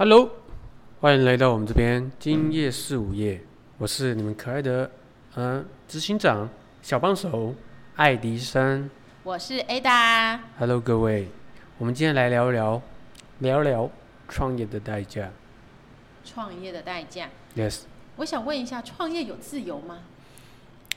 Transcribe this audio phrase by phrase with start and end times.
[0.00, 0.30] Hello，
[1.02, 3.38] 欢迎来到我们这边今夜四午夜，
[3.76, 4.90] 我是你们可爱的
[5.34, 6.48] 呃执行长
[6.80, 7.54] 小帮手
[7.96, 8.88] 爱迪生。
[9.22, 10.38] 我是 Ada。
[10.58, 11.28] Hello，各位，
[11.76, 12.80] 我们今天来聊聊
[13.40, 13.90] 聊聊
[14.26, 15.32] 创业的代价。
[16.24, 17.80] 创业的代价，Yes，
[18.16, 19.98] 我想问一下，创业有自由吗？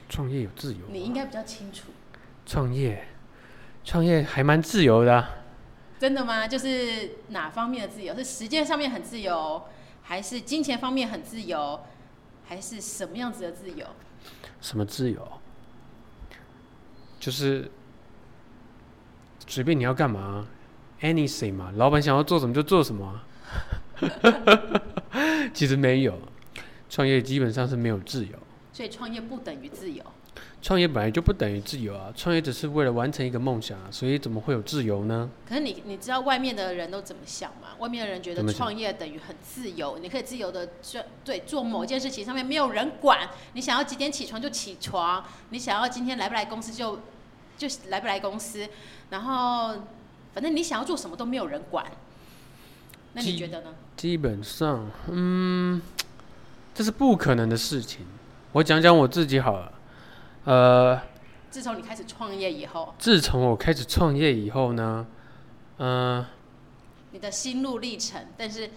[0.07, 1.89] 创业有自由吗，你应该比较清楚。
[2.45, 3.05] 创业，
[3.83, 5.29] 创业还蛮自由的啊、
[6.03, 6.45] 真的吗？
[6.45, 8.13] 就是哪方面的自由？
[8.13, 9.63] 是时间上面很自由，
[10.01, 11.79] 还是金钱方面很自由，
[12.43, 13.87] 还是什么样子的自由？
[14.59, 15.25] 什么自由？
[17.21, 17.71] 就是
[19.47, 20.45] 随便你要干嘛
[20.99, 23.23] ，anything 嘛，老板想要做什么就做什么啊。
[25.55, 26.19] 其实没有，
[26.89, 28.37] 创业基本上是没有自由。
[28.73, 30.03] 所以创业不等于自由。
[30.61, 35.29] 创业本来就不等于自由啊，创业只是为了完成一个梦想啊，所以怎么会有自由呢？
[35.47, 37.69] 可是你你知道外面的人都怎么想吗？
[37.79, 46.99] 外面的人觉得创业等于很自由，你可以自由的做对做某件事情，上面没有人管，你想要几点起床就起床，你想要今天来不来公司就
[47.57, 48.67] 就来不来公司，
[49.09, 49.75] 然后
[50.33, 51.85] 反正你想要做什么都没有人管。
[53.13, 53.75] 那你觉得呢？
[53.95, 55.79] 基本上，嗯，
[56.73, 58.05] 这是不可能的事情。
[58.53, 59.71] 我讲讲我自己好了，
[60.45, 61.01] 呃，
[61.49, 65.07] 自从你开始创业以后，自从我开始创业以后呢，
[65.77, 66.25] 嗯、
[67.11, 68.69] 你的心路历程，但是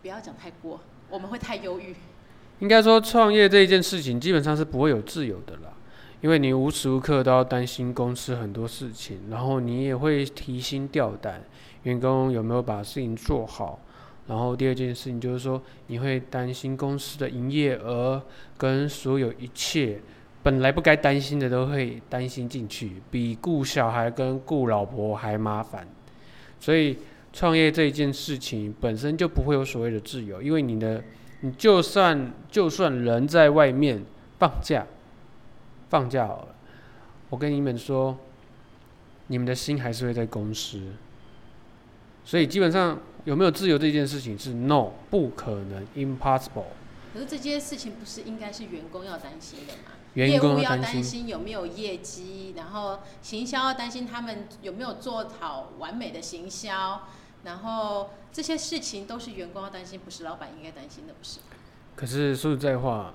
[0.00, 1.94] 不要讲太过，我们会太忧郁。
[2.60, 5.74] 应该说创业这一件事情基本上是不会有自由的啦，
[6.22, 11.42] 因为你无时无刻都要担心公司很多事情，然后你也会提心吊胆，
[11.82, 13.80] 员工有没有把事情做好。
[14.26, 18.22] 然后第二件事情就是说，你会担心公司的营业额
[18.56, 20.00] 跟所有一切
[20.42, 25.86] 本来不该担心的都会担心进去，比顾小孩跟顾老婆还麻烦。
[26.58, 26.98] 所以
[27.32, 31.02] 创业这一件事情本身就不会有所谓的自由，因为你的
[31.40, 34.02] 你就算就算人在外面
[34.38, 34.86] 放假，
[35.90, 36.54] 放假好了，
[37.28, 38.16] 我跟你们说，
[39.26, 40.80] 你们的心还是会在公司。
[42.24, 46.64] 所以基本上有没有自由这件事情是 no 不可能 impossible。
[47.12, 49.92] 可是这件事情不是应该是员工要担心的吗？
[50.14, 57.02] 员工要担心，心有没有业绩，然后行销要担心他们有没有做好完美的行销，
[57.44, 61.40] 然后这些事情都是员工要担心，不是老板应该担心的，不是？
[61.96, 63.14] 可是说实在话，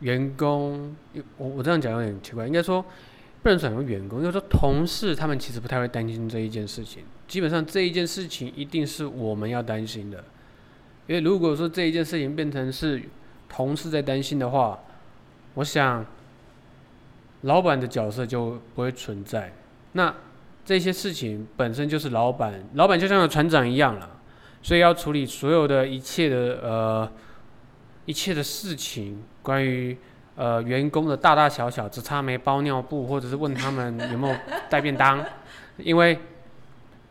[0.00, 0.96] 员工
[1.36, 2.84] 我我这样讲有点奇怪，应该说
[3.42, 7.04] 不能讲用员工，应该说同事他们其实不太会担心这一件事情。
[7.26, 10.22] 基本上这一件事情一定是我们要担心的，
[11.06, 13.02] 因为如果说这一件事情变成是
[13.48, 14.78] 同事在担心的话，
[15.54, 16.04] 我想
[17.42, 19.52] 老板的角色就不会存在。
[19.92, 20.12] 那
[20.64, 24.10] 这些事情本身就是老板，老板就像个船长一样了，
[24.62, 27.12] 所以要处理所有的一切的呃
[28.06, 29.96] 一切的事情，关于
[30.36, 34.36] 呃员工的大大小小，只差没包尿布，或者是问他们有没有
[34.68, 35.24] 带便当，
[35.78, 36.18] 因为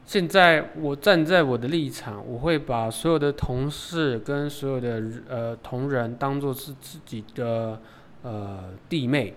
[0.05, 7.79] 现在我站在我的立场，我会把所有的同事跟所有的呃同仁当做是自己的
[8.21, 9.33] 呃弟妹，因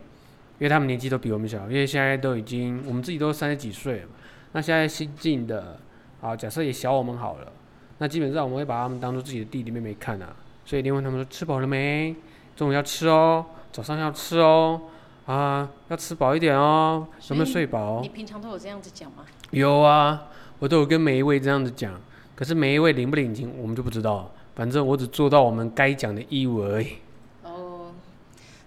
[0.60, 4.12] 为他们年纪都比我们小，因为现在都已经我们自己都三十几岁了嘛，
[4.52, 5.78] 那现在新进的
[6.20, 7.52] 啊，假设也小我们好了，
[7.98, 10.34] 那基本上我们会把他们当做自己的弟弟妹妹看啊，
[10.64, 12.14] 所以一定问他们说吃饱了没？
[12.56, 14.80] 中午要吃哦，早上要吃哦，
[15.26, 18.00] 啊，要吃饱一点哦，有没有睡饱？
[18.02, 19.24] 你平常都有这样子讲吗？
[19.50, 20.28] 有啊，
[20.58, 22.00] 我都有跟每一位这样子讲，
[22.34, 24.30] 可是每一位领不领情，我们就不知道了。
[24.54, 26.96] 反正我只做到我们该讲的义务而已。
[27.42, 27.92] 哦，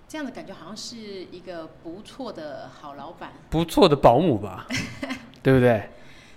[0.08, 0.98] 这样的感觉好像是
[1.32, 3.34] 一个不错的好老板。
[3.50, 4.68] 不错的保姆吧，
[5.42, 5.90] 对不对？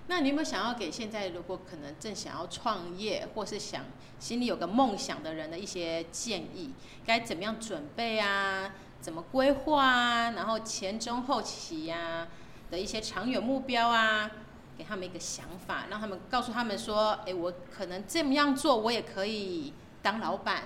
[0.09, 3.85] 那你有没有想要给现在如果可能正想要创业，或是想
[4.19, 6.73] 心里有个梦想的人的一些建议？
[7.05, 8.73] 该怎么样准备啊？
[9.01, 10.31] 怎么规划啊？
[10.31, 12.27] 然后前中后期呀、
[12.71, 14.31] 的一些长远目标啊，
[14.77, 19.73] 给他们一个想法，让他们告诉他们说：，诶，我可能这么样做，我也可以
[20.03, 20.65] 当老板。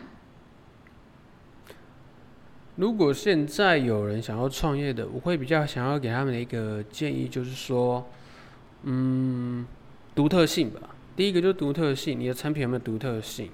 [2.77, 8.07] 如果现在有人想要创业的，我会比较想要给他们的一个建议，就是说，
[8.83, 9.67] 嗯，
[10.15, 10.81] 独特性吧。
[11.17, 13.51] 第一个就是独特性，你的产品有没有独特性？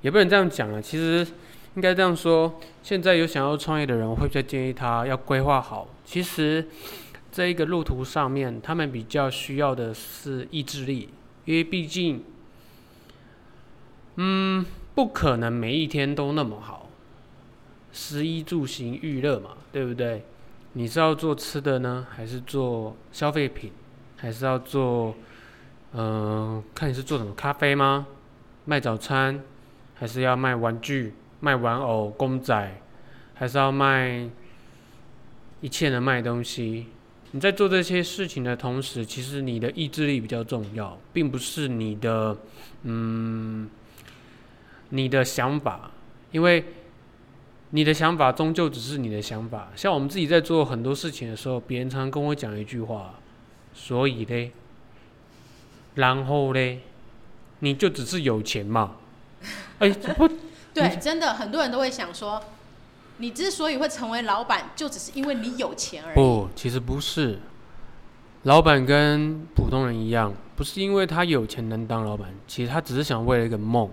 [0.00, 1.26] 也不能这样讲啊，其实
[1.74, 2.58] 应该这样说。
[2.82, 5.86] 现在有想要创业的人，我会比较建议他要规划好。
[6.06, 6.66] 其实
[7.32, 11.08] 这一个路途上面，他们比较需要的是意志力，
[11.44, 12.24] 因为毕竟，
[14.16, 16.88] 嗯，不可能每一天都那么好。
[17.92, 20.24] 食衣住行娱乐嘛，对不对？
[20.74, 23.72] 你是要做吃的呢，还是做消费品，
[24.16, 25.14] 还是要做
[25.92, 28.06] 嗯，看你是做什么咖啡吗？
[28.64, 29.42] 卖早餐，
[29.94, 32.80] 还是要卖玩具、卖玩偶、公仔，
[33.34, 34.28] 还是要卖
[35.60, 36.86] 一切的卖东西？
[37.32, 42.36] 你在做这些事情的同时，其实你的意志力比较重要，并不是你的
[42.82, 43.68] 嗯
[44.88, 45.90] 你的想法，
[46.32, 46.64] 因为
[47.70, 49.70] 你的想法终究只是你的想法。
[49.76, 53.14] 像我们自己在做很多事情的时候，别人常常跟我讲一句话，
[53.72, 54.52] 所以嘞。
[55.94, 56.80] 然后嘞，
[57.60, 58.96] 你就只是有钱嘛？
[59.78, 60.28] 哎，不，
[60.74, 62.42] 对，真的很多人都会想说，
[63.20, 66.14] 你之所以会成为老板，就只是因为你有钱而已。
[66.14, 67.38] 不，其实不是。
[68.44, 73.88] 老板跟普通人一样，不是因为他有钱能当老板，其实他只是想为了一个梦。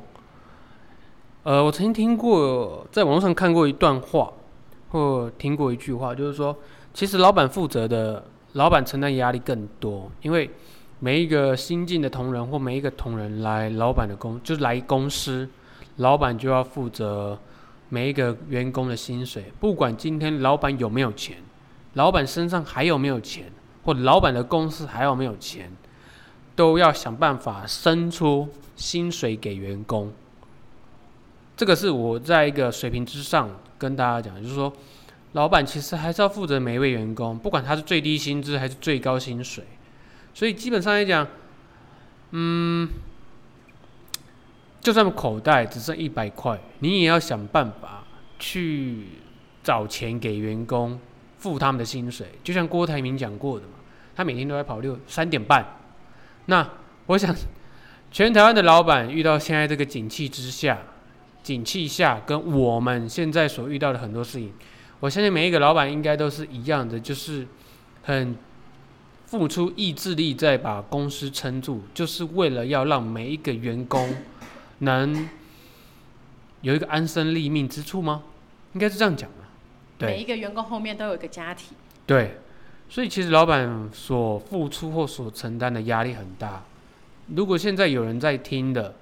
[1.44, 4.31] 呃，我曾经听过，在网络上看过一段话，
[4.89, 6.56] 或听过一句话，就是说，
[6.94, 8.23] 其实老板负责的，
[8.53, 10.50] 老板承担压力更多，因为。
[11.00, 15.47] 每一个新进的同仁或每一个同仁来老板的公，就是来公司，
[15.97, 17.38] 老板就要负责
[17.89, 19.51] 每一个员工的薪水。
[19.60, 21.38] 不管今天老板有没有钱，
[21.94, 23.51] 老板身上还有没有钱，
[23.84, 25.72] 或老板的公司还有没有钱，
[26.56, 30.12] 都要想办法生出薪水给员工。
[31.56, 33.50] 这个是我在一个水平之上
[33.80, 34.72] 跟大家讲，就是说，
[35.31, 39.63] 老板其实还是要负责每一位员工，不管他是最低薪资还是最高薪水。
[40.36, 41.28] 所以基本上来讲，
[42.30, 42.88] 嗯，
[44.88, 48.06] 就算口袋只剩一百块，你也要想办法
[48.39, 49.04] 去
[49.62, 50.98] 找钱给员工
[51.39, 52.25] 付他们的薪水。
[52.42, 53.74] 就像郭台铭讲过的嘛，
[54.16, 55.78] 他每天都在跑六三点半。
[56.45, 56.66] 那
[57.06, 57.36] 我想，
[58.13, 60.80] 全台湾的老板遇到现在这个景气之下，
[61.44, 64.54] 景气下跟我们现在所遇到的很多事情，
[65.01, 67.45] 我相信每一个老板应该都是一样的，就是
[68.04, 68.38] 很。
[69.25, 74.16] 付出意志力再把公司撑住，就是为了要让每一个员工
[74.79, 75.29] 能
[76.62, 78.24] 有一个安身立命之处吗？
[78.74, 79.38] 应该是这样讲的。
[79.97, 81.75] 对，每一个员工后面都有一个家庭。
[82.06, 82.38] 对，
[82.89, 86.63] 所以其实老板所付出或所承担的压力很大。
[87.35, 88.95] 如果现在有人在听的，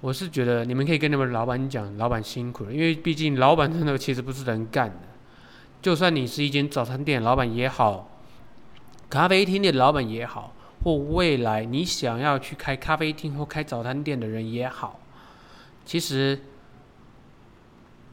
[0.00, 5.00] 我是觉得你们可以跟你们老板讲，老板辛苦了，因为毕竟老板真的其实不是人干的。
[5.82, 8.10] 就算你是一间早餐店老板也好。
[9.10, 10.52] 咖啡厅的老板也好，
[10.84, 15.00] 或未来你想要去开咖啡厅或开早餐店的人也好，
[15.86, 16.38] 其实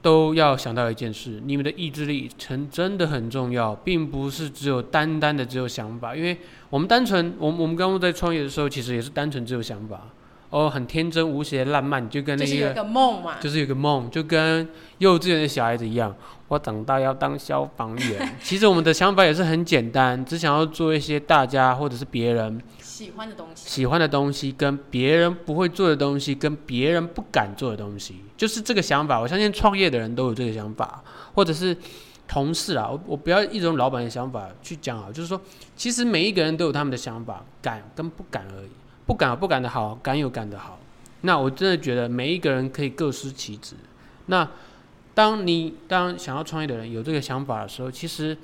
[0.01, 6.15] 都要想到一件事：你们的意志力成真的很重要，并不是只有单单的只有想法。
[6.15, 6.37] 因为
[6.69, 10.07] 我们单纯，我我们刚刚在创业的时候，其实也是单纯只有想法。
[10.51, 14.67] 哦，很天真无邪、浪漫，就跟那个就是有个梦嘛，就是有个梦，就跟
[14.99, 16.13] 幼稚园的小孩子一样。
[16.49, 18.35] 我长大要当消防员。
[18.43, 29.17] 其实我们的想法也是很简单，只想要做一些大家或者是别人喜欢的东西，喜欢的东西，跟别人不会做的东西，跟别人不敢做的东西，就是这个想法。
[29.17, 31.01] 我相信创业的人都有这个想法，
[31.33, 31.75] 或者是
[32.27, 35.39] 同事啊，我我不要一种老板的想法去讲啊，就是说，
[35.77, 38.69] 其实每一个人都有他们的想法，敢跟不敢而已。
[39.11, 40.79] 不敢不敢的好，敢有敢的好。
[41.23, 43.75] 那我真的觉得每一个人可以各司其职。
[44.27, 44.47] 那
[45.13, 48.37] 当你当想要创业的人有这个想法的时候，其实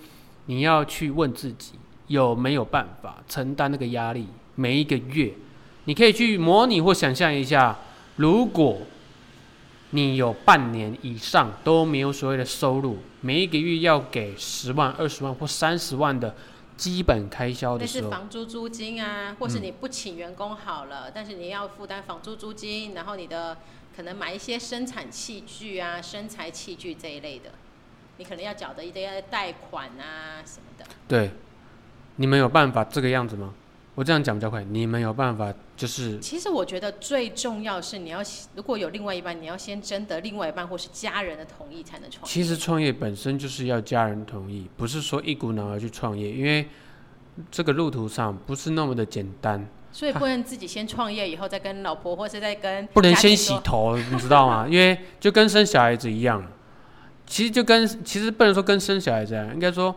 [0.48, 1.76] 你要去问自己
[2.08, 4.28] 有没有办法承担那个压力。
[4.56, 5.32] 每一个月，
[5.86, 7.78] 你可以去模拟或想象一下，
[8.18, 8.80] 如果
[9.92, 16.36] 你有半年以上都没有所谓的收入，每一个月要给十万、二十万或三十万的。
[16.78, 23.58] 基本开销的时候，是房租租金啊，或是你不请员工好了，但是你要负担房租租金，然后你的
[23.96, 27.50] 可能买一些生产器具啊、生材器具这一类的，
[28.18, 30.86] 你可能要缴的一些贷款啊什么的。
[31.08, 31.32] 对，
[32.18, 33.54] 你们有办法这个样子吗？
[33.98, 34.64] 我这样讲比较快。
[34.64, 36.20] 你们有办法就是？
[36.20, 38.20] 其实我觉得最重要是你要
[38.54, 42.32] 如果有另外一半，你要先征得另外一半或是家人的同意才能创业。
[42.32, 46.68] 其实创业本身就是要家人同意，不是说一股脑儿去创业，因为
[47.50, 49.68] 这个路途上不是那么的简单。
[49.92, 52.86] 所以不能自己先创业，以后再跟老婆或是再跟。
[52.94, 54.68] 不能先洗头，你知道吗？
[54.70, 56.46] 因为就跟生小孩子一样，
[57.26, 59.96] 其实就跟其实不能说跟生小孩子应该说。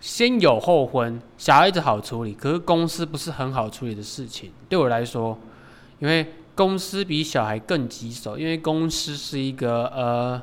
[0.00, 4.50] 先有后婚，小孩子好处理，可是公司不是很好处理的事情。
[4.68, 5.38] 对我来说，
[5.98, 10.42] 因为公司比小孩更棘手，因为公司是一个呃，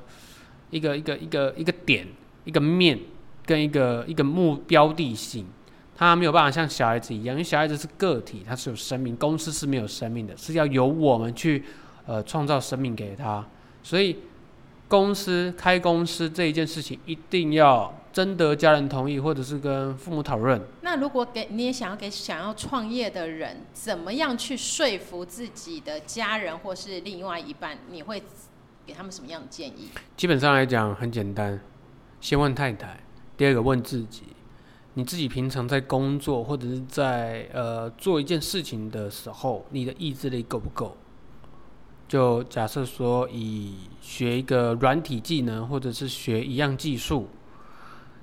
[0.70, 2.08] 一个一个一个一个点，
[2.46, 3.00] 一个面
[3.46, 5.48] 跟一个一个目标地性，
[5.96, 11.64] 它没有办法像小孩子一样，因为小孩子是个体，它是有生命，公司是没有生命的，是要由我们去
[12.06, 13.44] 呃创造生命给他，
[13.82, 14.18] 所以
[14.88, 20.60] 公司开公司这一件事情，一定要征得家人同意，或者是跟父母讨论。
[20.82, 27.78] 那如果给你也想要给想要创业的人，怎么样去说服自己的家人或是另外一半？
[27.92, 28.24] 你会
[28.88, 29.90] 给他们什么样的建议？
[30.16, 31.62] 基本上来讲很简单，
[32.20, 33.00] 先问太太，
[33.38, 34.24] 第二个问自己，
[34.96, 40.98] 你自己平常在工作或者是在呃做一件事情的时候，你的意志力够不够？
[42.08, 47.28] 就假设说，以学一个软体技能，或者是学一样技术，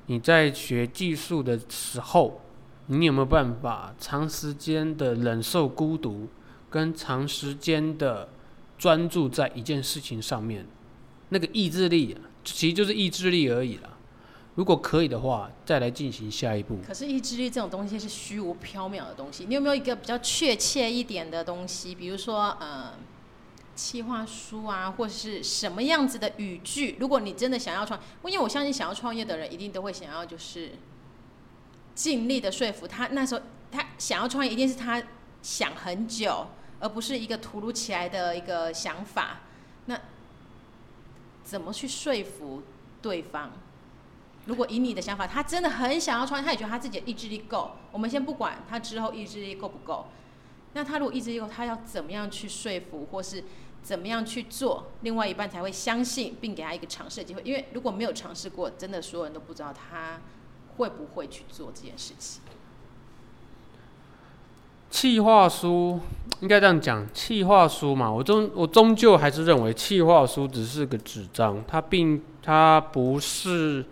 [0.06, 2.40] 你在学技术的时候，
[2.86, 6.28] 你有没有办法长时间的忍受孤独，
[6.68, 8.28] 跟长时间的
[8.76, 10.66] 专注在一件事情上面？
[11.30, 13.90] 那个意志力，其实就是意志力而已啦。
[14.54, 16.78] 如果可以的话，再来进行下一步。
[16.86, 21.94] 可是意志力这种东西是虚无缥缈的东西，你有没有一个比较确切一点的东西？
[21.94, 22.92] 比如说，呃。
[23.74, 26.96] 企划书啊，或是什么样子的语句？
[27.00, 30.72] 如果你真的想要创，因为我相信想要创业的人一定都会想要，就是
[31.94, 33.08] 尽力的说服他。
[33.08, 33.40] 那时候
[33.72, 35.02] 他想要创业，一定是他
[35.42, 36.46] 想很久，
[36.78, 39.40] 而不是一个突如其来的一个想法。
[39.86, 40.00] 那
[41.42, 42.62] 怎么去说服
[43.02, 43.50] 对方？
[44.46, 47.72] 如果以你的想法，他真的很想要创业，他也觉得他自己的意志力够。
[47.90, 50.06] 我们先不管他之后意志力够不够，
[50.74, 53.42] 那他如果意志力够，他要怎么样去说服，或是？
[53.84, 57.42] 怎么样去做，另外一半才会相信，并给他一个尝试的机会。
[57.44, 60.22] 因为如果没有尝试过，真的所有人都不知道他
[60.78, 62.40] 会不会去做这件事情。
[64.88, 66.00] 企划书
[66.40, 73.84] 应该这样讲，企划书嘛，我终我终究还是认为企划书只是个纸张，它并它不是，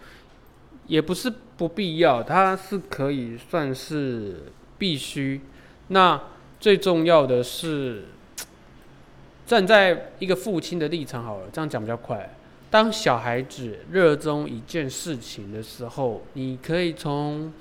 [0.86, 5.42] 也不是不必要，它是可以算是必须。
[5.88, 6.18] 那
[6.58, 8.06] 最重要的是。
[9.52, 12.34] 站在一个父亲的立场好了，这样讲比较快。
[12.70, 17.52] 当小孩子热衷一件事情的时候，你可以从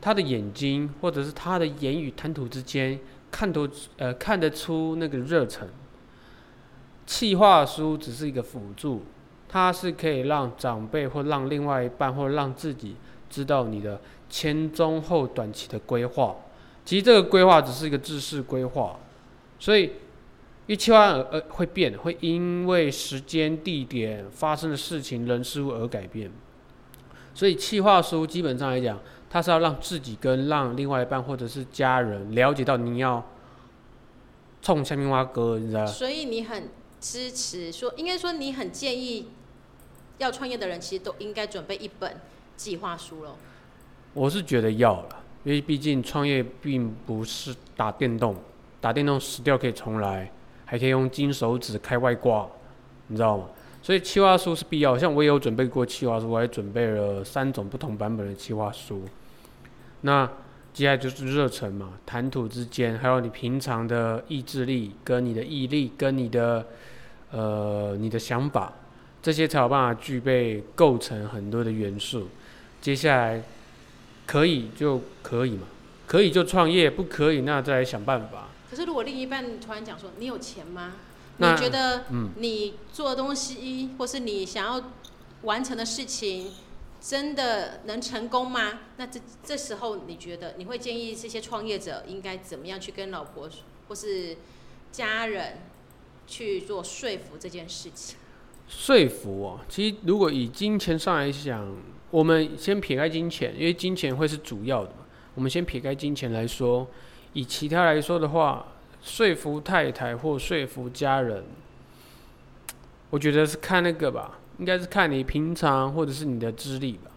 [0.00, 2.98] 他的眼睛或者是他的言语谈吐之间
[3.30, 5.68] 看出，呃，看得出那个热忱。
[7.06, 9.04] 气话书只是一个辅助，
[9.48, 12.96] 它是可以让长辈或让另外一半或让自己
[13.30, 16.34] 知道你的前中后短期的规划。
[16.84, 18.98] 其实这个规划只是一个制式规划，
[19.60, 19.92] 所以。
[20.68, 26.30] 一千万而会变，会因为时间、地点发生的事情、人事物而改变。
[27.32, 33.26] 所以，企划书基本上来讲，它是要让自己跟让另外一半或者是家人了解到你要
[34.60, 36.68] 冲下面挖哥，你知道所以你很
[37.00, 39.30] 支持说，应该说你很建议
[40.18, 42.20] 要创业的人，其实都应该准备一本
[42.58, 43.36] 计划书喽。
[44.12, 48.36] 我是觉得要了，因为毕竟创业并不是打电动，
[48.82, 50.30] 打电动死掉可以重来。
[50.70, 52.46] 还可以用金手指开外挂，
[53.06, 53.46] 你知道吗？
[53.80, 54.98] 所以企划书是必要。
[54.98, 59.02] 像我也有准备过企划书，我还准备了三种不同版本的企划书。
[60.02, 60.28] 那
[60.74, 66.66] 接下来就是热忱嘛，谈吐之间，还有你平常的意志力、跟你的毅力、跟你的
[67.30, 68.74] 呃你的想法，
[69.22, 72.28] 这些才有办法具备构成很多的元素。
[72.82, 73.42] 接下来
[74.26, 75.62] 可以就可以嘛，
[76.06, 78.48] 可以就创业，不可以那再来想办法。
[78.70, 80.96] 可是，如果另一半突然讲说：“你有钱吗？
[81.38, 82.04] 你觉得
[82.36, 84.90] 你做的东西，或是你想要
[85.42, 86.52] 完成的事情，
[87.00, 93.48] 真的能成功吗？”那这这时候，你觉得你会建议这些创业者应该怎么样去跟老婆
[93.88, 94.36] 或是
[94.92, 95.60] 家人
[96.26, 98.16] 去做说服这件事情？
[98.68, 101.74] 说服哦，其实如果以金钱上来讲，
[102.10, 105.06] 我们先撇开金钱，因为金钱会是主要的嘛。
[105.34, 106.86] 我们先撇开金钱来说。
[107.32, 108.66] 以其他来说的话，
[109.02, 111.44] 说服太太或说服家人，
[113.10, 117.10] 我觉得是看那个吧，应该是看你平常或者是你的资历吧。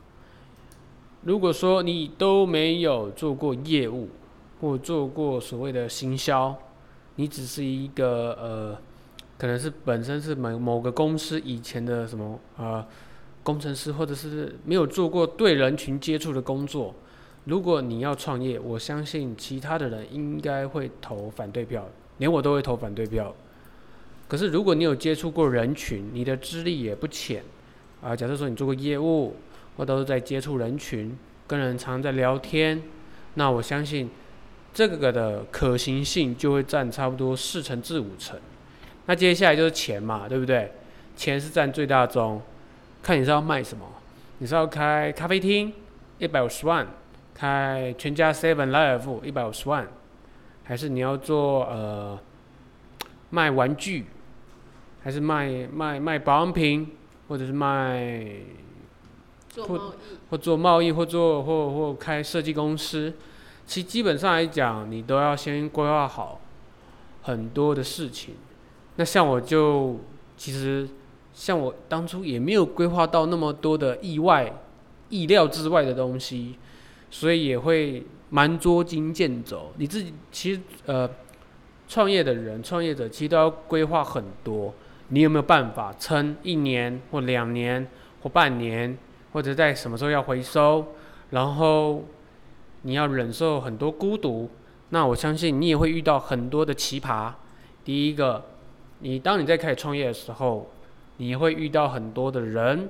[1.23, 4.09] 如果说你都没有做过业务
[4.59, 6.57] 或做过所谓的行销，
[7.15, 8.77] 你只是一个呃，
[9.37, 12.85] 可能是本身是某某个公司以前的什么呃
[13.43, 16.93] 工程师，或者是没有做过对人群接触的工作。
[17.45, 23.33] 如果你要创业，我相信其他的人应该会投反对票，连我都会投反对票。
[24.27, 27.43] 可是如果你有接触过人群，你的资历也不浅，
[28.01, 29.35] 啊，假设说你做过业务，
[29.75, 31.17] 或都是在接触人群，
[31.47, 32.81] 跟人常在聊天，
[33.33, 34.09] 那我相信
[34.73, 38.39] 这个的可行性就会占差不多四成至五成。
[39.07, 40.71] 那接下来就是钱嘛，对不对？
[41.15, 42.39] 钱是占最大宗，
[43.01, 43.85] 看你是要卖什么，
[44.37, 45.73] 你是要开咖啡厅，
[46.19, 46.87] 一百五十万。
[47.41, 49.87] 开全家 Seven Life 一百五十万，
[50.63, 52.19] 还是你要做呃
[53.31, 54.05] 卖玩具，
[55.01, 56.91] 还是卖卖卖保养品，
[57.27, 58.31] 或者是卖
[59.57, 63.11] 或做贸易，或做贸易，或做或或开设计公司，
[63.65, 66.41] 其基本上来讲，你都要先规划好
[67.23, 68.35] 很多的事情。
[68.97, 69.99] 那像我就
[70.37, 70.87] 其实
[71.33, 74.61] 像我当初也没有规划到那么多的意外、
[75.09, 76.59] 意料之外的东西，
[77.11, 79.71] 所以也会蛮捉襟见肘。
[79.77, 81.07] 你自己其实呃，
[81.87, 84.73] 创业的人、创业者其实都要规划很多。
[85.09, 87.85] 你有没有办法撑一年或两年
[88.21, 88.97] 或半年？
[89.33, 90.85] 或者在什么时候要回收，
[91.29, 92.03] 然后
[92.81, 94.49] 你要忍受很多孤独，
[94.89, 97.31] 那我相信你也会遇到很多的奇葩。
[97.85, 98.43] 第一个，
[98.99, 100.69] 你当你在开始创业的时候，
[101.15, 102.89] 你会遇到很多的人，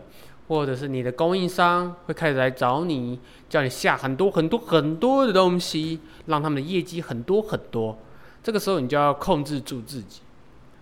[0.51, 3.17] 或者是你的供应商会开始来找你，
[3.47, 7.97] 叫你下很多很多很多的东西，让他们的业绩很多很多。
[8.43, 10.19] 这个时候你就要控制住自己。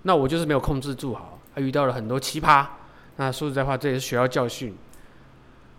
[0.02, 2.66] 那我就是没有控制住好，还遇到了很多奇葩。
[3.18, 4.76] 那说实在话，这也是学到教训。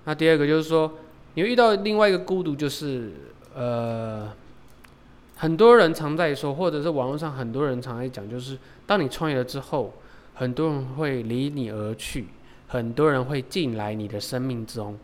[0.04, 0.92] 那第二个就是说，
[1.34, 3.12] 你会遇到另外一个孤独，就是
[3.56, 4.30] 呃，
[5.34, 8.56] 很多人常在说，或者是网络上很多人常在讲，就是
[8.86, 9.92] 当你创业了之后，
[10.34, 12.28] 很多人会离你而去，
[12.70, 14.96] 很多人会进来你的生命中。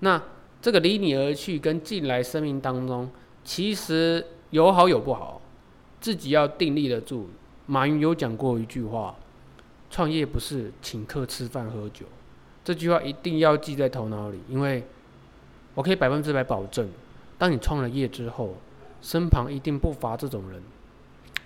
[0.00, 0.22] 那
[0.60, 3.10] 这个离你而去跟进来生命当中，
[3.42, 5.40] 其实有好有不好，
[6.02, 7.30] 自己要定立得住。
[7.64, 9.16] 马云有讲过一句话：
[9.90, 12.04] 创业不是请客吃饭喝酒。
[12.62, 14.84] 这句话一定要记在头脑里，因为
[15.74, 16.86] 我可以百分之百保证，
[17.38, 18.54] 当你创了业之后，
[19.00, 20.62] 身旁一定不乏这种人。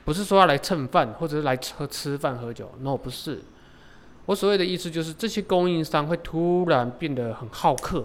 [0.05, 3.41] 不是说要来蹭饭，或者是来喝吃饭喝酒，no，不是。
[4.29, 8.05] 我所谓的意思就是，这些供应商会突然变得很好客，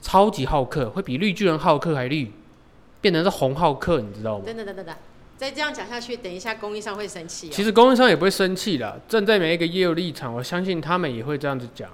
[0.00, 2.30] 超级好客，会比绿巨人好客还绿，
[3.00, 4.44] 变成是红好客，你知道吗？
[4.46, 4.94] 等等等等等，
[5.36, 7.50] 再这样讲下去，等一下供应商会生气、哦。
[7.52, 11.90] 其实供应商也不会生气的，站在每一个业务立场，我相信他们也会这样子讲，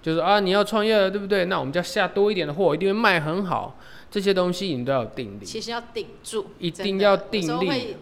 [0.00, 1.46] 就是啊，你要创业了，对不对？
[1.46, 3.76] 那我们就要下多一点的货，一定会卖很好。
[4.08, 7.96] 这些东西你都要有定力，其实要顶住，一定要定力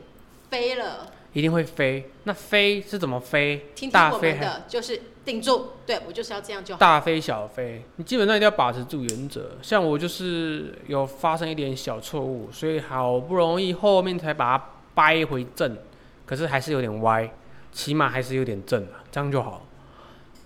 [0.50, 1.06] 飞了。
[1.34, 2.10] 一定会飞。
[2.22, 3.66] 那飞是怎么飞？
[3.74, 5.72] 听听大飞还我们的，就是顶住。
[5.84, 6.80] 对我就是要这样就好。
[6.80, 9.58] 大飞小飞，你基本上一定要把持住原则。
[9.60, 15.76] 像我就是有发生一点小错误，所以好不容易后面才把它掰回正，
[16.24, 17.30] 可是还是有点歪，
[17.70, 19.66] 起码还是有点正啊，这样就好。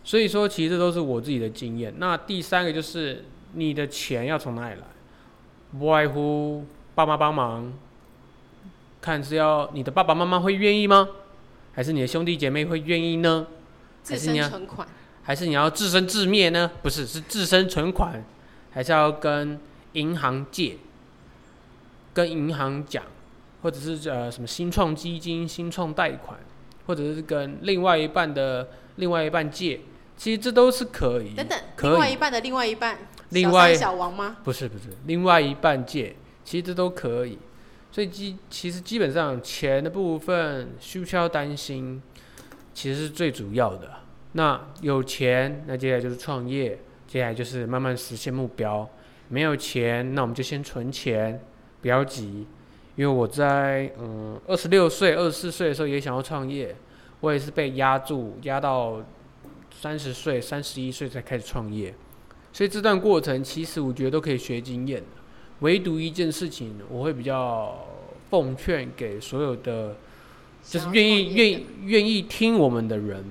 [0.03, 1.93] 所以说，其实这都是我自己的经验。
[1.99, 4.87] 那第三个就是你的钱要从哪里来，
[5.79, 7.71] 不外乎爸妈帮忙，
[9.01, 11.09] 看是要你的爸爸妈妈会愿意吗？
[11.73, 13.47] 还是你的兄弟姐妹会愿意呢？
[14.05, 14.89] 还自是你要身存款，
[15.23, 16.71] 还是你要自生自灭呢？
[16.83, 18.25] 不是，是自身存款，
[18.73, 19.61] 还是要跟
[19.93, 20.79] 银行借，
[22.13, 23.05] 跟银行讲，
[23.63, 26.41] 或者是呃什么新创基金、新创贷款，
[26.87, 29.81] 或者是跟另外一半的另外一半借，
[30.17, 31.35] 其实这都是可以。
[31.35, 34.39] 等等，另外一半的另外一半，另外小王吗？
[34.43, 37.39] 不是不是，另外一半借，其实这都可以。
[37.99, 42.01] 所以基其实基本上钱的部分需不需要担心，
[42.73, 43.91] 其实是最主要的。
[44.35, 48.89] 那有钱，那接下来就是创业，接下来就是慢慢实现目标。
[49.27, 51.43] 没有钱，那我们就先存钱，
[51.83, 52.47] 不要急。
[52.95, 56.77] 因为我在嗯二十六岁、二十四岁的时候也想要创业，
[57.19, 59.05] 我也是被压住，压到
[59.73, 61.93] 三十岁、三十一岁才开始创业。
[62.53, 65.03] 所以这段过程其实我觉得都可以学经验，
[65.61, 67.85] 唯独一件事情我会比较
[68.31, 69.97] 奉劝给所有的，
[70.63, 73.25] 就是愿意愿意愿意听我们的人，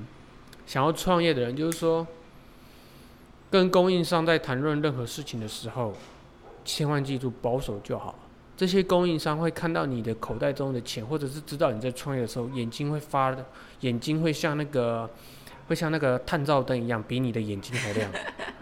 [0.65, 2.05] 想要创业的人，就是说，
[3.49, 5.93] 跟供应商在谈论任何事情的时候，
[6.65, 8.13] 千万记住保守就好。
[8.57, 13.45] 这些供应商会看到你的口袋中的钱，或者是知道你在创业的时候，眼睛会发的，
[13.81, 15.07] 眼睛会像那个
[15.67, 18.11] 会像那个探照灯一样，比你的眼睛还亮。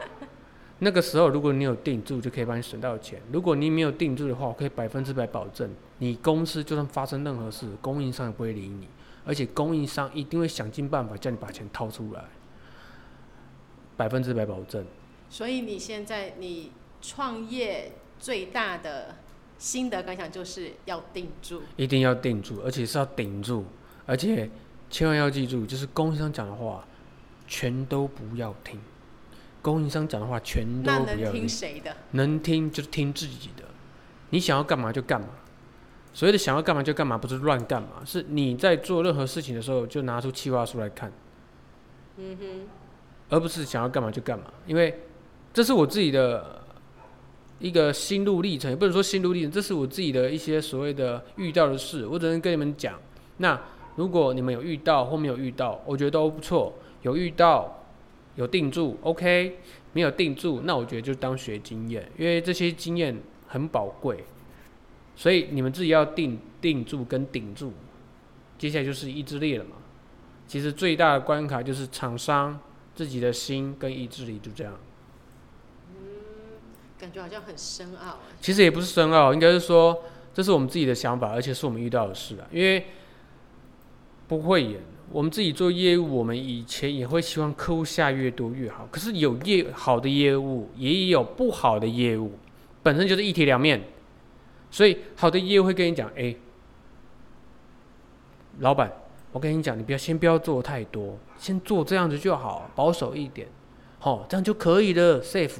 [0.85, 5.67] 那个时候，如果你有定住，就可以帮你省到钱；如果你没有定住的话，我可以百分之百保证，
[5.97, 8.87] 你公司就算发生任何事，供应商也不会理你，
[9.25, 12.23] 而且供应商一定会想尽办法叫你把钱掏出来，
[13.97, 14.85] 百分之百保证。
[15.27, 16.71] 所以你现在你
[17.01, 19.15] 创业最大的
[19.57, 23.65] 心得感想就是要定住，一定要定住，而且是要顶住，
[24.05, 24.47] 而且
[24.91, 26.85] 千万要记住，就是供应商讲的话，
[27.47, 28.79] 全都不要听。
[29.65, 31.91] 供应商讲的话全都不要听，谁的？
[32.11, 33.63] 能听就听自己的，
[34.29, 35.27] 你想要干嘛就干嘛。
[36.13, 41.11] 所谓的想要干嘛就干嘛，不是乱干嘛，是你在做任何事情的时候就拿出企划书来看，
[42.17, 42.45] 嗯哼，
[43.29, 44.45] 而不是想要干嘛就干嘛。
[44.67, 45.01] 因为
[45.51, 46.61] 这是我自己的
[47.57, 52.99] 一个心路历程，也不能说心路历程，这是我自己的一些所谓的遇到的事，我只能跟你们讲。
[53.37, 53.59] 那
[53.95, 56.71] 如果你们有遇到或没有遇到，我觉得都不错。
[57.01, 57.84] 有遇到，
[58.35, 59.53] 有定住，OK；
[59.93, 63.17] 没有定住，那我觉得就当学经验，因为这些经验
[63.47, 64.23] 很宝贵。
[65.15, 67.71] 所以你们自己要定定住跟顶住。
[68.57, 69.77] 接下来就是意志力了嘛。
[70.47, 72.59] 其实最大的关卡就是厂商
[72.93, 74.77] 自己的心跟意志力，就这样。
[75.89, 75.95] 嗯
[76.99, 78.19] 感觉好像很深奥。
[78.41, 82.47] 其实也不是深奥，应该是说这是我们自己的想法，而且是我们遇到的事啊。
[82.51, 82.85] 因为
[84.27, 88.87] 不会演，我们自己做业务，我们以前也会希望客户下越多越好。
[88.91, 92.33] 可是有业好的业务，也有不好的业务，
[92.83, 93.81] 本身就是一体两面。
[94.71, 96.35] 所以好的业务会跟你讲：“哎，
[98.59, 98.91] 老板，
[99.31, 103.47] 我跟你讲，你不要先不要做太多，先做这样子就好，保守一点，
[103.99, 105.59] 好，这样就可以了，safe。”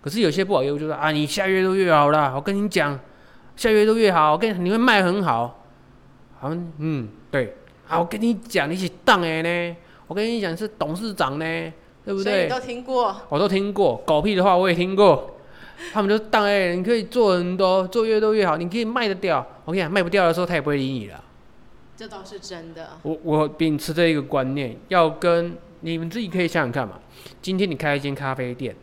[0.00, 3.00] 可是有些不好业务就说啊，你下月都越好啦，我跟你讲，
[3.56, 5.64] 下月都越好，我跟你你会卖很好。
[6.38, 7.56] 好，嗯，对，
[7.88, 11.72] 啊，我跟你讲，你是当的呢，我跟你讲是董事长呢，
[12.04, 12.44] 对不对？
[12.44, 15.36] 你都听过，我都听过，狗屁的话我也听过。
[15.92, 19.44] 他们就当哎，你可以做很多，做越多越好，你可以卖得掉。
[19.64, 21.22] 我跟你讲，卖不掉的时候，他也不会理你了。
[21.96, 22.90] 这倒是真的。
[23.02, 26.98] 我我秉持这一个观念，要跟你们自己可以想想看嘛。
[27.42, 28.74] 今天你开一间咖啡店。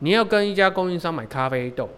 [0.00, 1.88] 你要跟一家供应商买咖啡豆，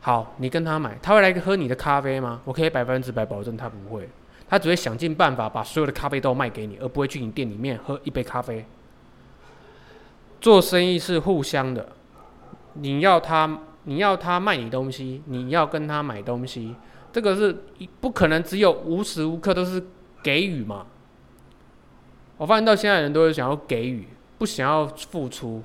[0.00, 2.40] 好，你跟他买，他会来喝你的咖啡吗？
[2.44, 4.08] 我可以百分之百保证他不会，
[4.50, 8.66] 他只会想尽办法把所有的咖啡豆卖给你，而不会去你店里面喝一杯咖啡。
[10.40, 11.92] 做生意是互相的，
[12.74, 16.74] 你要他，你要他卖你东西，你要跟他买东西，
[17.12, 17.62] 这个是
[18.00, 19.80] 不可能只有无时无刻都是
[20.22, 20.86] 给予嘛。
[22.36, 25.62] 我发现到现在人都是想要给予，不想要付出。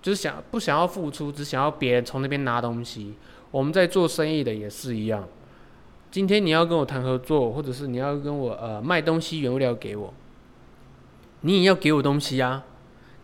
[0.00, 3.14] 就是想不想要付出，只想要别人从那边拿东西。
[3.52, 5.28] 我们在做生意的也是一样。
[6.12, 10.12] 今天你要跟我谈合作，或者是你要跟我呃卖东西原物料给我，
[11.40, 12.62] 你也要给我东西啊。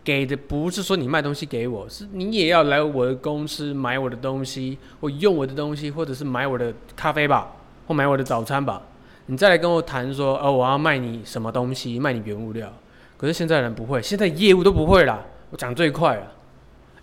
[0.03, 7.51] 给的不是说你卖东西给我，是你也要来我的公司买我的东西，或用我的东西，或者是买我的咖啡吧，
[7.85, 8.81] 或买我的早餐吧。
[9.27, 12.73] 你再来跟我谈说，哦，我要卖你什么东西，卖你原物料。
[13.17, 15.23] 可是现在人不会，现在业务都不会啦。
[15.51, 16.31] 我讲最快了。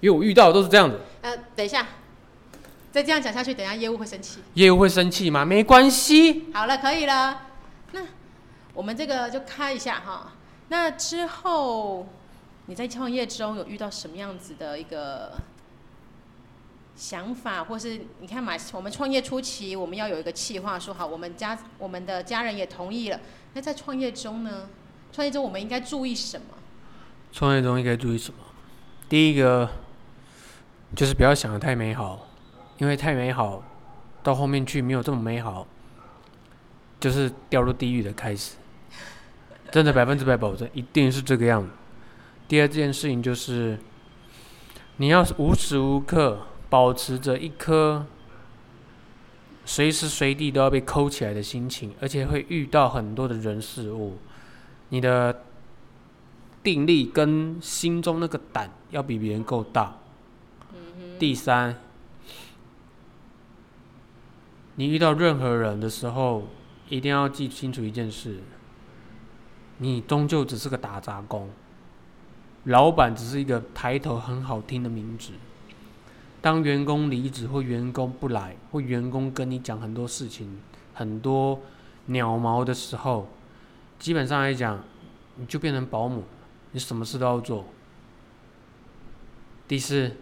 [0.01, 0.99] 因为我遇到的都是这样子。
[1.23, 1.87] 呃，等一下，
[2.97, 4.41] 再这样讲下去，等下业务会生气。
[4.55, 5.45] 业务会生气吗？
[5.45, 6.47] 没关系。
[6.55, 7.43] 好了，可以了。
[7.93, 8.01] 那
[8.73, 10.33] 我们这个就开一下哈。
[10.69, 12.09] 那之后
[12.65, 15.35] 你在创业中有遇到什么样子的一个
[16.97, 23.21] 想法，或是你看嘛，我们创业初期我们要有一个计划，说好我们家我们的家人也同意了。
[23.53, 24.71] 那在创业中呢？
[25.13, 26.47] 创业中我们应该注意什么？
[27.31, 28.39] 创业中应该注意什么？
[29.07, 29.69] 第一个。
[30.95, 32.26] 就是不要想的太美好，
[32.79, 33.63] 因为太美好，
[34.23, 35.67] 到后面去没有这么美好，
[37.01, 38.57] 就是掉入地狱的开始。
[39.71, 41.69] 真的百分之百保证，一定是这个样子。
[42.47, 43.79] 第二件事情就是，
[44.99, 48.07] 你要无时无刻保持着一颗
[49.65, 54.19] 随时随地都要被抠起来的心情，而且会遇到很多的人事物，
[54.91, 55.43] 你的
[56.63, 59.97] 定力跟心中那个胆要比别人够大。
[61.19, 61.75] 第三，
[64.77, 66.49] 你遇到任何人的时候，
[66.89, 68.41] 一定要记清楚一件事：
[69.79, 71.49] 你终究只是个打杂工，
[72.65, 75.33] 老板只是一个抬头很好听的名字。
[76.43, 80.61] 当员工离职或员工不来，或员工跟你讲很多事情、
[80.93, 81.61] 很多
[82.07, 83.29] 鸟毛的时候，
[83.99, 84.85] 基本上来讲，
[85.37, 86.25] 你就变成保姆，
[86.73, 87.65] 你什么事都要做。
[89.67, 90.13] 第四。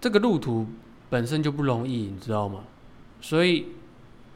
[0.00, 0.66] 这个路途
[1.12, 2.60] 本身就不容易，你知道吗？
[3.20, 3.66] 所以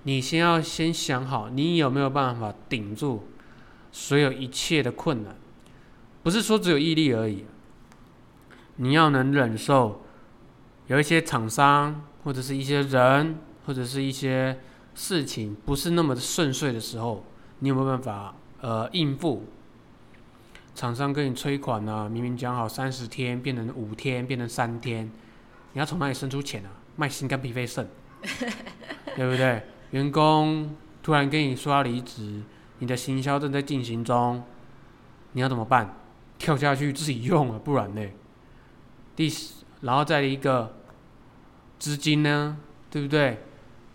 [0.02, 3.26] 你先要先想好，你有没有办法顶住
[3.90, 5.34] 所有一切的困难？
[6.22, 7.46] 不是说只有毅力而已，
[8.76, 10.02] 你要能忍受
[10.88, 14.60] 有一些厂商或者是一些人或者是一些
[14.94, 17.24] 事情不是那么的顺遂的时候，
[17.60, 19.44] 你有没有办法呃应付？
[20.74, 25.10] 厂商跟你催款呢，明明讲好三十天，变成五天，变成三天。
[25.76, 26.72] 你要从哪里生出钱啊？
[26.96, 27.86] 卖心肝脾肺肾，
[29.14, 29.62] 对不对？
[29.90, 32.40] 员工突然跟你说要离职，
[32.78, 34.42] 你的行销正在进行中，
[35.32, 35.94] 你要怎么办？
[36.38, 38.02] 跳下去自己用啊，不然呢？
[39.14, 39.30] 第，
[39.82, 40.76] 然后再一个
[41.78, 42.56] 资金呢，
[42.90, 43.40] 对不对？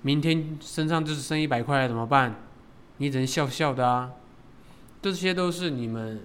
[0.03, 2.35] 明天身上就是剩一百块了，怎么办？
[2.97, 4.11] 你只能笑笑的啊。
[5.01, 6.21] 这些都是你们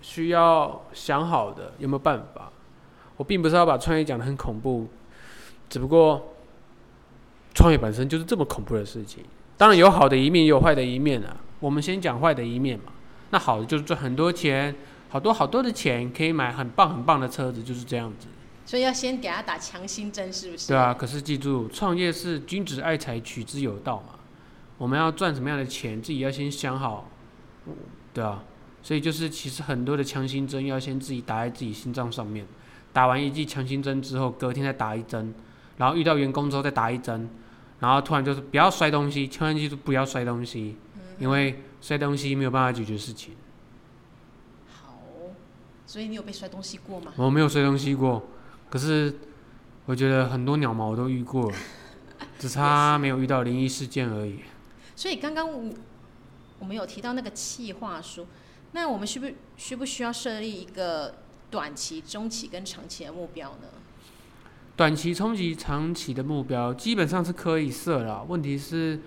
[0.00, 2.50] 需要想好的，有没有办法？
[3.16, 4.86] 我并不是要把创业讲的很恐怖，
[5.68, 6.34] 只不过
[7.54, 9.24] 创业本身就是这么恐怖的事情。
[9.56, 11.36] 当然有好的一面，也有坏的一面啊。
[11.60, 12.92] 我们先讲坏的一面嘛。
[13.30, 14.74] 那好的就是赚很多钱，
[15.08, 18.28] 好多好多的钱，可以买很棒很棒的车子，就是这样子。
[18.66, 20.68] 所以要先给他打强心针，是不是？
[20.68, 24.18] 对啊，可是记住，创业是君子爱财，取之有道嘛。
[24.76, 27.08] 我们要赚什么样的钱，自己要先想好，
[28.12, 28.44] 对啊。
[28.82, 32.46] 所以就是其实很多的强心针要先自己打在自己心脏上面，
[32.96, 35.34] 打完一剂强心针之后，隔天再打一针，
[35.76, 37.28] 然后遇到员工之后再打一针，
[37.78, 40.78] 然后突然就是不要摔东西，千万记住不要摔东西，
[41.18, 43.34] 因为摔东西没有办法解决事情。
[44.72, 44.98] 好，
[45.86, 47.12] 所以你有被摔东西过吗？
[47.16, 48.26] 我没有摔东西过，
[48.70, 49.14] 可是
[49.84, 51.56] 我觉得很多鸟毛我都遇过了，
[52.40, 54.38] 只差没有遇到灵异事件而已。
[54.94, 55.74] 所以刚刚我
[56.60, 58.26] 我们有提到那个企划书。
[58.72, 61.14] 那我们需不需不需要设立一个
[61.56, 63.68] 短期、中期跟长期的目标呢？
[64.76, 68.22] 短期、中期、长期的目标基本上是可以设了。
[68.28, 69.00] 问题是，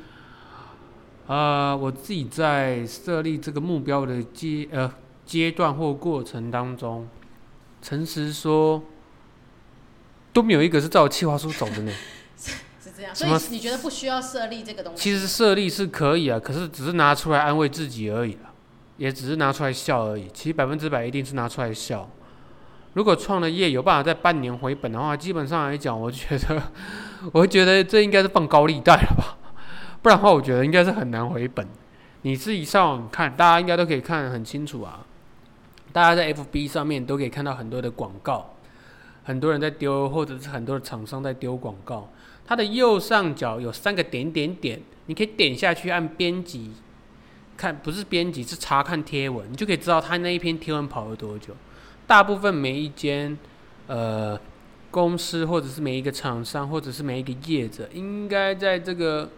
[1.27, 4.91] 呃，我自己在设立这个目标的阶呃
[5.27, 7.07] 阶段或过程当中，
[7.83, 8.81] 诚实说，
[10.33, 11.93] 都没有一个是照计划书走的呢。
[12.35, 15.03] 是这样，所以你觉得不需要设立这个东西？
[15.03, 18.49] 其实设立是可以啊，可是只是拿出来安慰自己而已了。
[18.97, 22.09] 也只是拿出来笑而已，其实百分之百一定是拿出来笑。
[22.93, 26.61] 如果创了业有办法在半年回本的话，基本上来讲，我觉得，
[27.31, 29.37] 我觉得这应该是放高利贷了吧？
[30.01, 31.67] 不然的话，我觉得应该是很难回本。
[32.23, 35.05] 你自己上网看，大家应该都可以看得很清楚啊。
[35.93, 38.55] 大家在 FB 上面都可以看到很多的广告，
[39.23, 42.09] 很多人在丢，或者是很多的厂商在丢广告。
[42.45, 46.71] 它的右上角有三个点点点，你可以点下去按编辑。
[47.55, 51.53] 看不是编辑，是查看贴文，你就可以知道他那一篇贴文跑了多久。
[52.09, 53.37] 大部分每一间
[53.85, 54.35] 呃
[54.89, 59.29] 公司，或者是每一个厂商，或者是每一个业者，应该在这个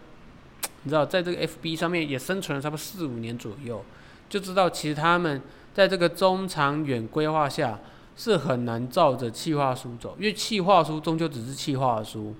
[0.84, 3.84] 你知道，在这个 FB 上面也生存了差不多四五年左右，
[4.30, 5.42] 就知道其实他们
[5.74, 7.78] 在这个中长远规划下
[8.16, 12.34] 是很难照着企划书走，因为企划书终究只是企划书。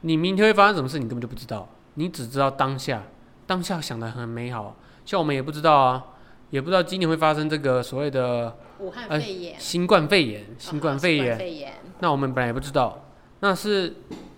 [0.00, 3.04] 你明天会发生什么事，你根本就不知道，你只知道当下。
[3.46, 4.74] 当下想的很美好，
[5.04, 6.04] 像我们也不知道啊，
[6.54, 11.72] 也不知道今年会发生这个所谓的武汉肺炎、新冠肺炎、新冠肺炎。
[11.98, 13.06] 那我们本来也不知道，
[13.40, 13.92] 那是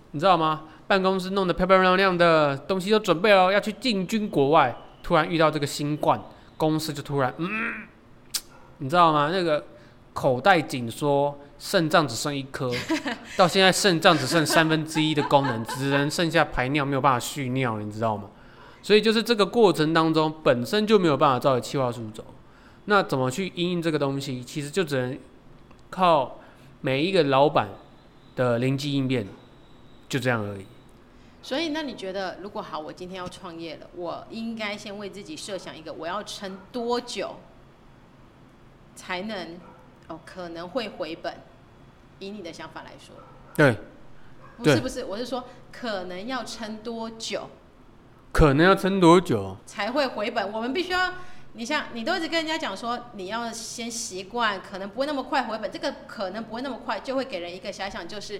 [0.09, 0.63] 你知道吗？
[0.87, 6.19] 办公室弄得漂漂亮亮的东西都准备了，要去进军国外，突然遇到这个新冠，
[6.57, 7.85] 公司就突然嗯，
[8.79, 9.29] 你知道吗？
[9.31, 9.63] 那个
[10.13, 12.71] 口袋紧缩，肾脏只剩一颗，
[13.37, 18.23] 到现在肾脏只剩三分之一的功能，只能剩下排尿，没有办法蓄尿，你知道吗？
[18.81, 22.23] 所以就是这个过程当中，本身就没有办法照着计划书走，
[22.85, 24.43] 那怎么去应用这个东西？
[24.43, 25.17] 其实就只能
[25.89, 26.39] 靠
[26.81, 27.69] 每一个老板
[28.35, 29.27] 的灵机应变，
[30.07, 30.65] 就这样而已。
[31.43, 37.35] 所以，那你觉得，如果好，我今天要创业了，我应该先为自己设想一个，我要撑多久
[38.95, 39.57] 才能
[40.07, 41.33] 哦，可能会回本？
[42.19, 43.15] 以你的想法来说，
[43.55, 43.77] 对，
[44.57, 47.47] 不是不是，我是说，可能要撑多久？
[48.37, 50.53] 可能要撑多久才会回本？
[50.53, 51.11] 我们必须要，
[51.53, 55.71] 你像你都一直跟人家讲说，你要先习惯，可能不会那么快回本。
[55.71, 58.39] 这个可能不会那么快，就会给人一个遐想，就是，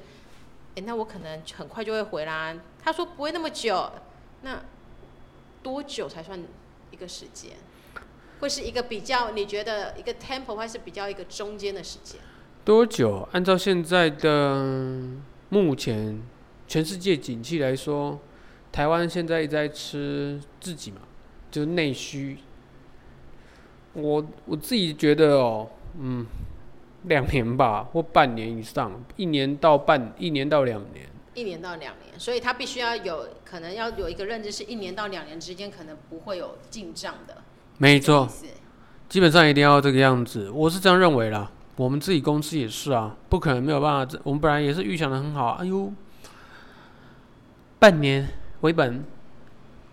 [0.76, 2.54] 哎，那我可能很快就会回啦。
[2.80, 3.92] 他说不会那么久，
[4.44, 4.62] 那
[5.64, 6.40] 多久才算
[6.92, 7.54] 一个时间？
[8.42, 12.22] 会是一个比较你觉得一个 tempo，还是比较一个中间的时间？
[12.64, 13.28] 多久？
[13.32, 14.64] 按照现在的
[15.50, 16.22] 目前
[16.68, 18.20] 全世界景气来说。
[18.78, 20.98] 台湾现在在吃自己嘛，
[21.50, 22.38] 就是内需。
[23.94, 25.68] 我我自己觉得哦，
[26.00, 26.24] 嗯，
[27.06, 31.10] 两年吧，或半年以上，一年到半，一年到两年。
[31.34, 37.38] 一年到两年，所以他必须要有可能要有一个认知，是一年到两年之间可能不会有进账的。
[37.80, 38.30] 没错，
[39.10, 41.52] 基本上一定要这个样子，我是这样认为啦。
[41.78, 44.20] 我们自己公司也是啊，不可能没有办法。
[44.24, 45.92] 我们本来也是预想的很好，哎呦，
[47.80, 48.30] 半年。
[48.62, 49.04] 回本，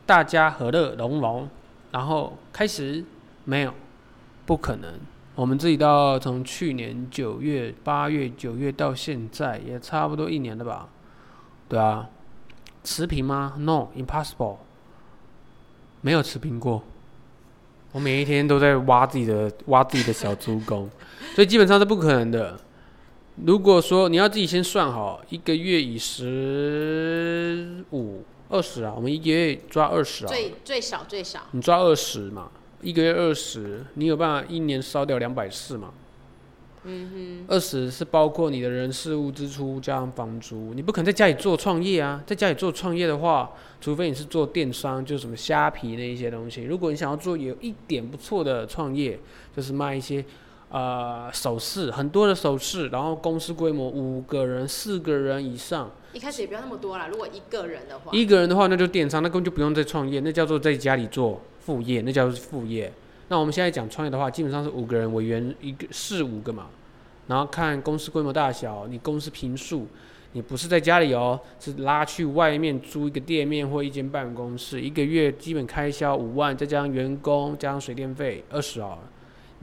[0.06, 1.48] 大家和乐融融，
[1.90, 3.04] 然后开始
[3.44, 3.74] 没有，
[4.46, 4.92] 不可能。
[5.34, 10.88] 我们自己到从去年九月、八月、九月到现在，也差不多一年了吧？
[11.68, 12.08] 对啊，
[12.82, 14.58] 持平吗？No，impossible，
[16.00, 16.82] 没有持平过。
[17.92, 20.88] 我每一天都在挖自己的挖自己的小猪工，
[21.34, 22.58] 所以基本上是不可能的。
[23.44, 28.24] 如果说你要自己先算好，一个月以十五。
[28.48, 30.28] 二十啊，我们一个月抓二十啊。
[30.28, 31.40] 最最少最少。
[31.52, 32.50] 你抓二十嘛，
[32.82, 35.92] 一个月二十，你有办法一年烧掉两百四嘛？
[36.86, 46.64] 嗯哼二十是包括你的人事物支出加上房租，你不可能在家里做创业啊，在家里做创业的话，除非你是做电商，就是什么虾皮那一些东西。
[46.64, 49.18] 如果你想要做有一点不错的创业，
[49.56, 50.22] 就是卖一些
[50.70, 57.08] 呃首饰，很多的首饰，然后公司规模五个人、四个人以上，一开始也不要那么多啦。
[57.08, 62.92] 如果一个人的话，一个人的话那就电商，那根本就不用再创业，那叫做在家里做副业，那叫做副业。
[63.28, 66.66] 那我们现在讲创业的话，基本上是五个人为原一个四五个嘛，
[67.26, 69.86] 然后看公司规模大小，你公司平数，
[70.32, 79.02] 你不是在家里哦，是拉去外面租一个店面或一间办公室，一个月基本开销五万，再加上员工加上水电费二十好了，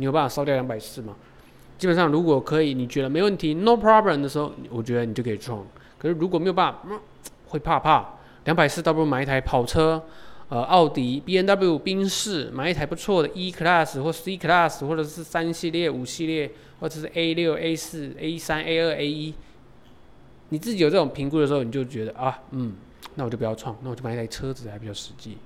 [0.02, 1.16] 你有办法烧掉两百四吗？
[1.78, 5.64] 基本上如果可以，你觉得没问题，no problem 的时候，我觉得你就可以创。
[6.00, 6.80] 可是如果没有办法，
[7.50, 10.04] 会怕怕，两百四倒不如买一台跑车。
[10.50, 19.34] 呃，奥迪、B N W、宾士，买一台不错的 E Class 或 C Class，或者是三系列、五系列，或者是 A 六、A 四、A 三、A 二、A 一。
[20.50, 22.74] 你自己有这种评估的时候，你就觉得啊，嗯，
[23.16, 25.38] 那我就不要创，那我就买一台车子还比较实际。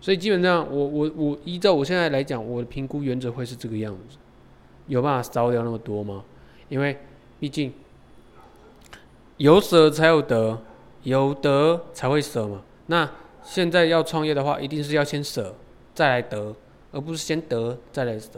[0.00, 4.16] 所以基本上我，我我依照我现在来讲，我的评估原则会是这个样子。
[4.86, 6.24] 有办法烧掉那么多吗？
[6.68, 6.96] 因为
[7.38, 7.72] 毕竟
[9.36, 10.60] 有舍才有得，
[11.02, 12.62] 有得才会舍嘛。
[12.86, 13.08] 那
[13.42, 15.54] 现在要创业的话，一定是要先舍，
[15.94, 16.54] 再来得，
[16.92, 18.30] 而不是先得再来舍。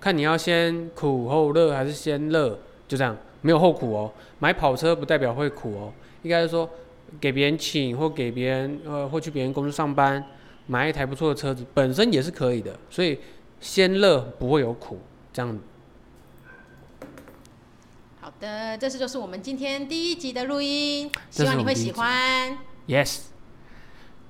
[0.00, 4.12] 看你要先苦后乐，还是先乐，就这样，没有后苦哦。
[4.38, 6.68] 买跑车不代表会苦哦，应该是说
[7.20, 10.22] 给别人请，或给别人呃，或去别人公司上班，
[10.66, 12.78] 买一台不错的车子，本身也是可以的。
[12.90, 13.18] 所以
[13.60, 15.00] 先乐不会有苦，
[15.32, 15.58] 这样
[18.20, 22.58] 好的，这是就是我们今天第一集的录音，希望你会喜欢。
[22.86, 23.24] yes。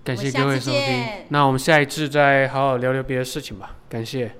[0.04, 4.36] 感谢各位收听见，那我们下一次再好好聊聊别的事情吧，感谢。